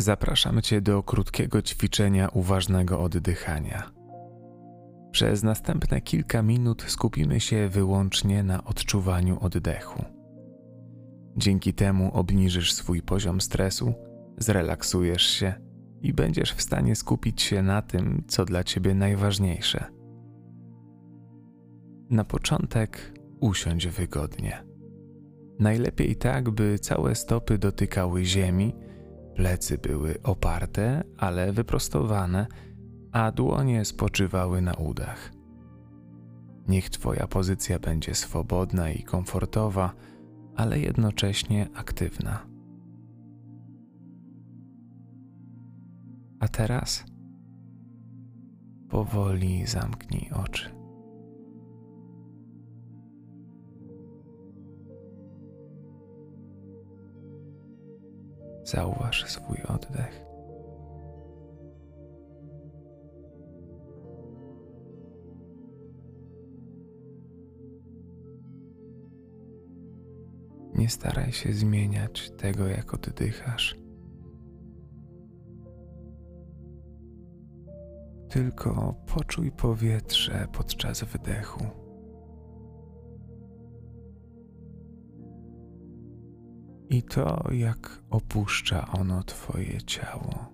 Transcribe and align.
Zapraszam 0.00 0.62
Cię 0.62 0.80
do 0.80 1.02
krótkiego 1.02 1.62
ćwiczenia 1.62 2.28
uważnego 2.28 3.00
oddychania. 3.00 3.90
Przez 5.10 5.42
następne 5.42 6.00
kilka 6.00 6.42
minut 6.42 6.84
skupimy 6.86 7.40
się 7.40 7.68
wyłącznie 7.68 8.42
na 8.42 8.64
odczuwaniu 8.64 9.38
oddechu. 9.40 10.04
Dzięki 11.36 11.74
temu 11.74 12.10
obniżysz 12.14 12.72
swój 12.72 13.02
poziom 13.02 13.40
stresu, 13.40 13.94
zrelaksujesz 14.38 15.26
się 15.26 15.54
i 16.00 16.12
będziesz 16.12 16.52
w 16.52 16.62
stanie 16.62 16.96
skupić 16.96 17.42
się 17.42 17.62
na 17.62 17.82
tym, 17.82 18.24
co 18.28 18.44
dla 18.44 18.64
Ciebie 18.64 18.94
najważniejsze. 18.94 19.84
Na 22.10 22.24
początek 22.24 23.18
usiądź 23.40 23.86
wygodnie. 23.86 24.64
Najlepiej 25.58 26.16
tak, 26.16 26.50
by 26.50 26.78
całe 26.78 27.14
stopy 27.14 27.58
dotykały 27.58 28.24
ziemi 28.24 28.74
Plecy 29.40 29.78
były 29.78 30.22
oparte, 30.22 31.04
ale 31.18 31.52
wyprostowane, 31.52 32.46
a 33.12 33.32
dłonie 33.32 33.84
spoczywały 33.84 34.60
na 34.62 34.74
udach. 34.74 35.32
Niech 36.68 36.90
Twoja 36.90 37.26
pozycja 37.26 37.78
będzie 37.78 38.14
swobodna 38.14 38.90
i 38.90 39.02
komfortowa, 39.02 39.94
ale 40.56 40.78
jednocześnie 40.78 41.68
aktywna. 41.74 42.46
A 46.40 46.48
teraz 46.48 47.04
powoli 48.88 49.66
zamknij 49.66 50.30
oczy. 50.44 50.79
Zauważ 58.64 59.24
swój 59.26 59.62
oddech. 59.62 60.24
Nie 70.74 70.88
staraj 70.88 71.32
się 71.32 71.52
zmieniać 71.52 72.30
tego, 72.30 72.66
jak 72.66 72.94
oddychasz. 72.94 73.76
Tylko 78.28 78.94
poczuj 79.14 79.52
powietrze 79.52 80.46
podczas 80.52 81.04
wydechu. 81.04 81.79
I 86.90 87.02
to, 87.02 87.44
jak 87.52 88.02
opuszcza 88.10 88.88
ono 88.92 89.22
Twoje 89.22 89.82
ciało 89.82 90.52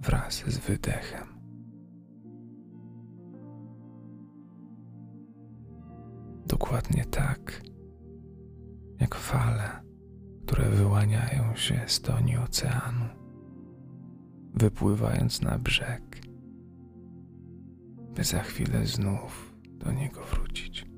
wraz 0.00 0.34
z 0.34 0.58
wydechem. 0.58 1.26
Dokładnie 6.46 7.04
tak, 7.04 7.62
jak 9.00 9.14
fale, 9.14 9.82
które 10.46 10.70
wyłaniają 10.70 11.56
się 11.56 11.80
z 11.86 12.00
toni 12.00 12.36
oceanu, 12.36 13.04
wypływając 14.54 15.42
na 15.42 15.58
brzeg, 15.58 16.20
by 18.14 18.24
za 18.24 18.42
chwilę 18.42 18.86
znów 18.86 19.54
do 19.64 19.92
niego 19.92 20.20
wrócić. 20.24 20.91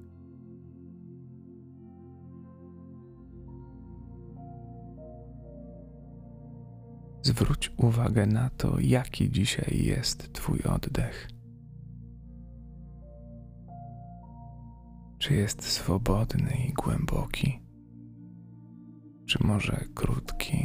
Zwróć 7.35 7.73
uwagę 7.77 8.27
na 8.27 8.51
to, 8.51 8.81
jaki 8.81 9.31
dzisiaj 9.31 9.85
jest 9.85 10.33
Twój 10.33 10.63
oddech. 10.63 11.29
Czy 15.19 15.35
jest 15.35 15.63
swobodny 15.63 16.51
i 16.69 16.73
głęboki, 16.73 17.61
czy 19.27 19.39
może 19.47 19.85
krótki 19.95 20.57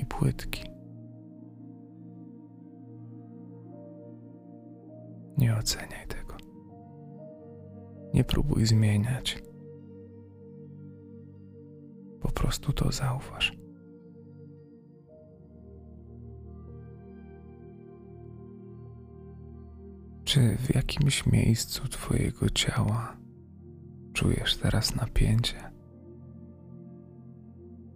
i 0.00 0.06
płytki? 0.06 0.64
Nie 5.38 5.56
oceniaj 5.56 6.06
tego. 6.06 6.36
Nie 8.14 8.24
próbuj 8.24 8.66
zmieniać. 8.66 9.42
Po 12.20 12.32
prostu 12.32 12.72
to 12.72 12.92
zauważ. 12.92 13.55
Czy 20.26 20.56
w 20.56 20.74
jakimś 20.74 21.26
miejscu 21.26 21.88
Twojego 21.88 22.50
ciała 22.50 23.16
czujesz 24.12 24.56
teraz 24.56 24.94
napięcie? 24.94 25.72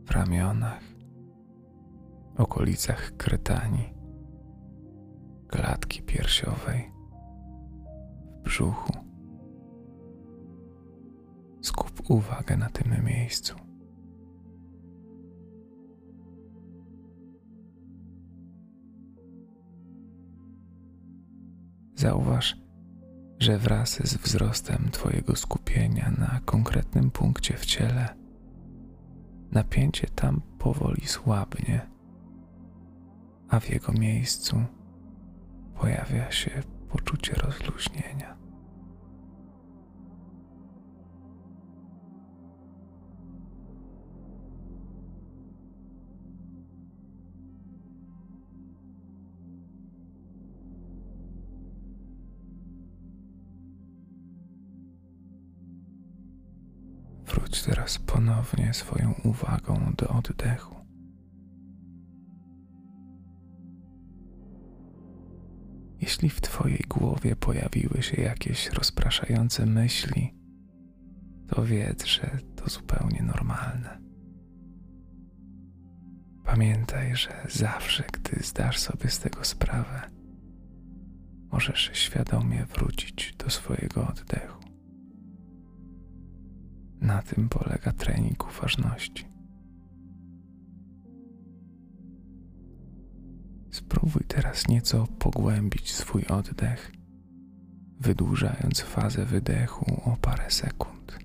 W 0.04 0.10
ramionach, 0.10 0.82
okolicach 2.36 3.16
krytani, 3.16 3.94
klatki 5.48 6.02
piersiowej, 6.02 6.92
w 8.38 8.42
brzuchu. 8.42 8.92
Skup 11.62 12.10
uwagę 12.10 12.56
na 12.56 12.68
tym 12.68 13.04
miejscu. 13.04 13.69
Zauważ, 22.00 22.56
że 23.38 23.58
wraz 23.58 24.08
z 24.08 24.16
wzrostem 24.16 24.88
Twojego 24.92 25.36
skupienia 25.36 26.10
na 26.18 26.40
konkretnym 26.44 27.10
punkcie 27.10 27.56
w 27.56 27.66
ciele, 27.66 28.08
napięcie 29.52 30.06
tam 30.14 30.42
powoli 30.58 31.06
słabnie, 31.06 31.90
a 33.48 33.60
w 33.60 33.70
jego 33.70 33.92
miejscu 33.92 34.62
pojawia 35.80 36.30
się 36.30 36.62
poczucie 36.88 37.32
rozluźnienia. 37.34 38.36
Teraz 57.66 57.98
ponownie 57.98 58.74
swoją 58.74 59.14
uwagą 59.24 59.92
do 59.96 60.08
oddechu. 60.08 60.74
Jeśli 66.00 66.30
w 66.30 66.40
Twojej 66.40 66.84
głowie 66.88 67.36
pojawiły 67.36 68.02
się 68.02 68.22
jakieś 68.22 68.70
rozpraszające 68.70 69.66
myśli, 69.66 70.34
to 71.48 71.64
wiedz, 71.64 72.04
że 72.04 72.38
to 72.56 72.70
zupełnie 72.70 73.22
normalne. 73.22 74.00
Pamiętaj, 76.44 77.16
że 77.16 77.46
zawsze, 77.48 78.04
gdy 78.12 78.42
zdasz 78.42 78.78
sobie 78.78 79.10
z 79.10 79.18
tego 79.18 79.44
sprawę, 79.44 80.10
możesz 81.52 81.90
świadomie 81.92 82.66
wrócić 82.66 83.34
do 83.36 83.50
swojego 83.50 84.08
oddechu. 84.08 84.59
Na 87.00 87.22
tym 87.22 87.48
polega 87.48 87.92
trening 87.92 88.46
uważności. 88.48 89.24
Spróbuj 93.70 94.22
teraz 94.28 94.68
nieco 94.68 95.06
pogłębić 95.18 95.92
swój 95.94 96.24
oddech, 96.26 96.92
wydłużając 98.00 98.80
fazę 98.80 99.24
wydechu 99.24 100.02
o 100.04 100.16
parę 100.16 100.50
sekund. 100.50 101.18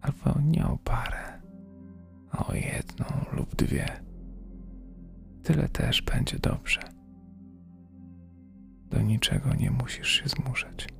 Albo 0.00 0.40
nie 0.40 0.66
o 0.66 0.78
parę, 0.84 1.40
a 2.30 2.46
o 2.46 2.54
jedną 2.54 3.06
lub 3.32 3.56
dwie. 3.56 3.86
Tyle 5.42 5.68
też 5.68 6.02
będzie 6.02 6.38
dobrze. 6.38 6.80
Do 8.90 9.02
niczego 9.02 9.54
nie 9.54 9.70
musisz 9.70 10.08
się 10.08 10.28
zmuszać. 10.28 10.95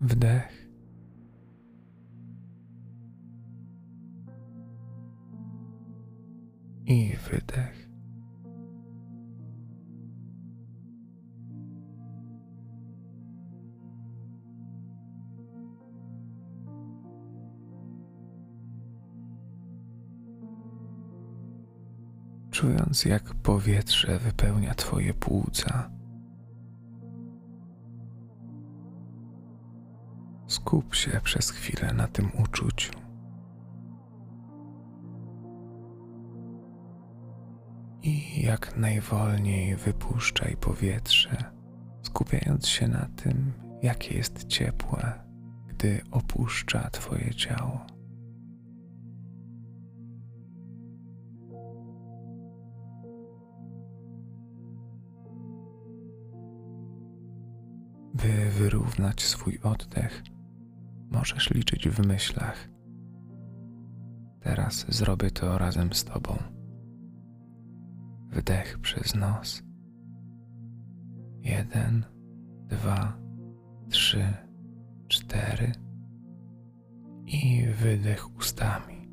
Wdech. 0.00 0.68
I 6.86 7.16
wydech. 7.30 7.88
czując 22.50 23.04
jak 23.04 23.34
powietrze 23.34 24.18
wypełnia 24.18 24.74
Twoje 24.74 25.14
płuca. 25.14 25.97
Skup 30.68 30.94
się 30.94 31.20
przez 31.24 31.50
chwilę 31.50 31.92
na 31.92 32.08
tym 32.08 32.30
uczuciu. 32.42 32.92
I 38.02 38.42
jak 38.42 38.76
najwolniej 38.76 39.76
wypuszczaj 39.76 40.56
powietrze, 40.56 41.44
skupiając 42.02 42.68
się 42.68 42.88
na 42.88 43.08
tym, 43.16 43.52
jakie 43.82 44.16
jest 44.16 44.46
ciepłe, 44.46 45.24
gdy 45.66 46.00
opuszcza 46.10 46.90
Twoje 46.90 47.34
ciało. 47.34 47.86
By 58.14 58.50
wyrównać 58.50 59.22
swój 59.22 59.58
oddech, 59.62 60.22
możesz 61.10 61.50
liczyć 61.50 61.88
w 61.88 62.06
myślach. 62.06 62.68
Teraz 64.40 64.86
zrobię 64.88 65.30
to 65.30 65.58
razem 65.58 65.92
z 65.92 66.04
Tobą. 66.04 66.38
Wdech 68.30 68.78
przez 68.78 69.14
nos. 69.14 69.62
Jeden, 71.40 72.04
dwa, 72.66 73.18
trzy, 73.90 74.24
cztery. 75.08 75.72
I 77.26 77.66
wydech 77.66 78.36
ustami. 78.36 79.08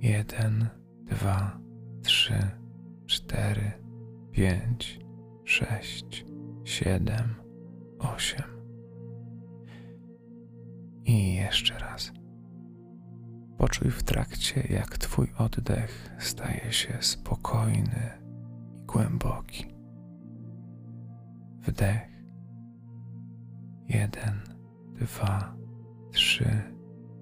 Jeden, 0.00 0.68
dwa, 1.04 1.60
trzy, 2.02 2.50
cztery, 3.06 3.72
pięć, 4.30 5.00
sześć, 5.44 6.26
siedem, 6.64 7.34
osiem. 7.98 8.57
I 11.08 11.34
jeszcze 11.34 11.78
raz. 11.78 12.12
Poczuj 13.58 13.90
w 13.90 14.02
trakcie, 14.02 14.66
jak 14.70 14.98
Twój 14.98 15.32
oddech 15.38 16.14
staje 16.18 16.72
się 16.72 16.98
spokojny 17.00 18.10
i 18.76 18.82
głęboki. 18.86 19.66
Wdech. 21.60 22.08
Jeden, 23.88 24.40
dwa, 24.94 25.56
trzy, 26.12 26.62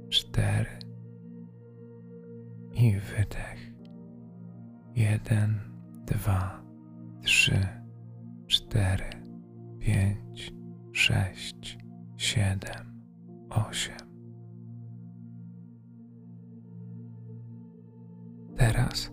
cztery. 0.09 0.79
I 2.73 2.93
wydech. 3.01 3.73
Jeden, 4.95 5.61
dwa, 6.07 6.63
trzy, 7.23 7.69
cztery, 8.47 9.11
pięć, 9.79 10.53
sześć, 10.93 11.79
siedem, 12.17 12.96
osiem. 13.57 13.97
Teraz, 18.57 19.13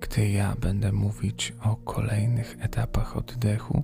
gdy 0.00 0.28
ja 0.28 0.54
będę 0.60 0.92
mówić 0.92 1.56
o 1.62 1.76
kolejnych 1.76 2.56
etapach 2.60 3.16
oddechu, 3.16 3.82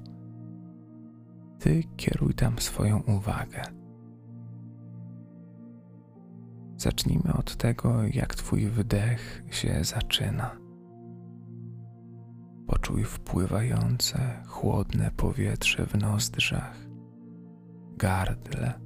ty 1.58 1.82
kieruj 1.96 2.34
tam 2.34 2.58
swoją 2.58 3.00
uwagę. 3.00 3.62
Zacznijmy 6.76 7.32
od 7.32 7.56
tego, 7.56 8.02
jak 8.02 8.34
Twój 8.34 8.66
wdech 8.66 9.42
się 9.50 9.84
zaczyna. 9.84 10.56
Poczuj 12.66 13.04
wpływające, 13.04 14.42
chłodne 14.46 15.10
powietrze 15.16 15.86
w 15.86 15.94
nozdrzach, 15.94 16.76
gardle, 17.96 18.83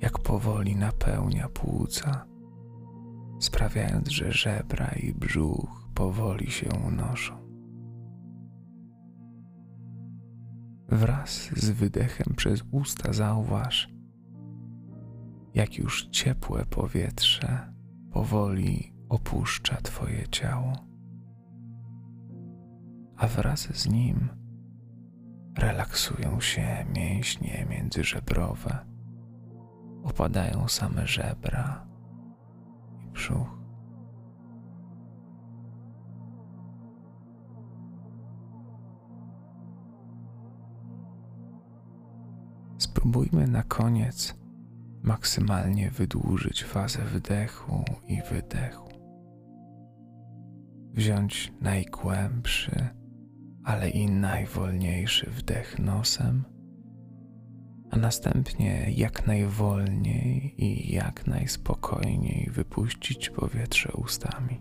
jak 0.00 0.18
powoli 0.18 0.76
napełnia 0.76 1.48
płuca 1.48 2.30
sprawiając, 3.40 4.08
że 4.08 4.32
żebra 4.32 4.86
i 4.86 5.12
brzuch 5.14 5.88
powoli 5.94 6.50
się 6.50 6.68
unoszą. 6.86 7.40
Wraz 10.88 11.50
z 11.56 11.70
wydechem 11.70 12.34
przez 12.36 12.62
usta 12.70 13.12
zauważ, 13.12 13.88
jak 15.54 15.78
już 15.78 16.06
ciepłe 16.06 16.66
powietrze 16.66 17.72
powoli 18.12 18.94
opuszcza 19.08 19.76
Twoje 19.76 20.28
ciało, 20.28 20.72
a 23.16 23.26
wraz 23.26 23.60
z 23.60 23.88
nim 23.88 24.28
relaksują 25.58 26.40
się 26.40 26.86
mięśnie 26.94 27.66
międzyżebrowe, 27.70 28.89
opadają 30.04 30.68
same 30.68 31.06
żebra 31.06 31.86
brzuch. 33.12 33.60
Spróbujmy 42.78 43.46
na 43.46 43.62
koniec 43.62 44.34
maksymalnie 45.02 45.90
wydłużyć 45.90 46.64
fazę 46.64 47.04
wdechu 47.04 47.84
i 48.08 48.22
wydechu. 48.30 48.88
Wziąć 50.92 51.52
najgłębszy, 51.60 52.88
ale 53.64 53.90
i 53.90 54.10
najwolniejszy 54.10 55.30
wdech 55.30 55.78
nosem 55.78 56.44
a 57.90 57.96
następnie 57.96 58.90
jak 58.96 59.26
najwolniej 59.26 60.54
i 60.64 60.94
jak 60.94 61.26
najspokojniej 61.26 62.50
wypuścić 62.50 63.30
powietrze 63.30 63.92
ustami. 63.92 64.60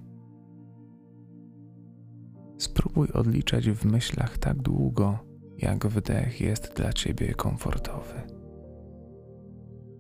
Spróbuj 2.58 3.08
odliczać 3.12 3.70
w 3.70 3.86
myślach 3.86 4.38
tak 4.38 4.58
długo, 4.58 5.20
jak 5.58 5.88
wdech 5.88 6.42
jest 6.42 6.74
dla 6.76 6.94
ciebie 6.94 7.34
komfortowy. 7.34 8.22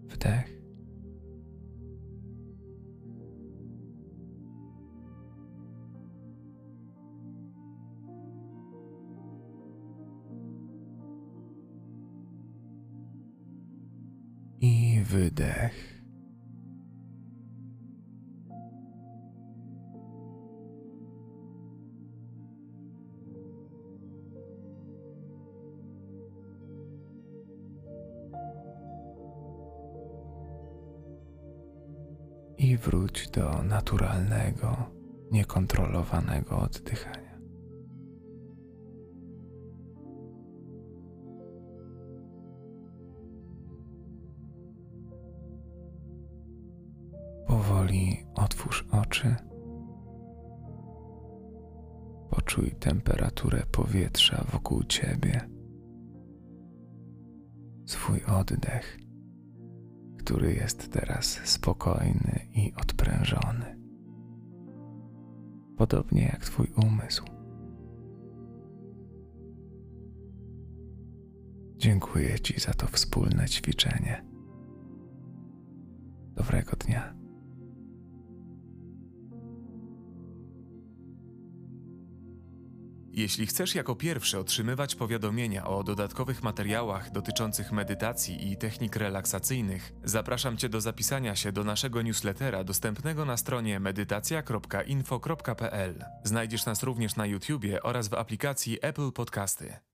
Wdech 0.08 0.58
i 14.99 15.03
wydech. 15.03 15.99
I 32.57 32.77
wróć 32.77 33.29
do 33.29 33.63
naturalnego, 33.63 34.75
niekontrolowanego 35.31 36.57
oddychania. 36.57 37.29
Powoli 47.90 48.26
otwórz 48.36 48.86
oczy. 48.92 49.36
Poczuj 52.30 52.72
temperaturę 52.72 53.64
powietrza 53.72 54.44
wokół 54.52 54.84
ciebie. 54.84 55.50
Swój 57.86 58.24
oddech, 58.24 58.98
który 60.18 60.54
jest 60.54 60.92
teraz 60.92 61.26
spokojny 61.26 62.48
i 62.56 62.74
odprężony. 62.81 63.80
Podobnie 65.78 66.22
jak 66.22 66.46
Twój 66.46 66.68
umysł. 66.86 67.24
Dziękuję 71.78 72.40
Ci 72.40 72.60
za 72.60 72.74
to 72.74 72.88
wspólne 72.88 73.48
ćwiczenie. 73.48 74.26
Dobrego 76.36 76.72
dnia. 76.76 77.19
Jeśli 83.13 83.47
chcesz 83.47 83.75
jako 83.75 83.95
pierwszy 83.95 84.39
otrzymywać 84.39 84.95
powiadomienia 84.95 85.68
o 85.68 85.83
dodatkowych 85.83 86.44
materiałach 86.44 87.11
dotyczących 87.11 87.71
medytacji 87.71 88.51
i 88.51 88.57
technik 88.57 88.95
relaksacyjnych, 88.95 89.94
zapraszam 90.04 90.57
Cię 90.57 90.69
do 90.69 90.81
zapisania 90.81 91.35
się 91.35 91.51
do 91.51 91.63
naszego 91.63 92.01
newslettera 92.01 92.63
dostępnego 92.63 93.25
na 93.25 93.37
stronie 93.37 93.80
medytacja.info.pl. 93.80 96.06
Znajdziesz 96.23 96.66
nas 96.66 96.83
również 96.83 97.16
na 97.16 97.25
YouTubie 97.25 97.83
oraz 97.83 98.07
w 98.07 98.13
aplikacji 98.13 98.78
Apple 98.81 99.11
Podcasty. 99.11 99.80